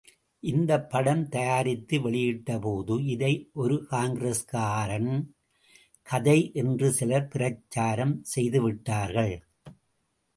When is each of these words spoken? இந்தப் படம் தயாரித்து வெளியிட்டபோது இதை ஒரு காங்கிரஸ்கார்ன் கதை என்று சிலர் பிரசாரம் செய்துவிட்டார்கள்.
இந்தப் 0.43 0.89
படம் 0.89 1.29
தயாரித்து 1.29 1.97
வெளியிட்டபோது 1.99 3.05
இதை 3.05 3.49
ஒரு 3.53 3.87
காங்கிரஸ்கார்ன் 3.91 5.11
கதை 6.07 6.51
என்று 6.53 6.91
சிலர் 6.91 7.27
பிரசாரம் 7.27 8.15
செய்துவிட்டார்கள். 8.35 9.35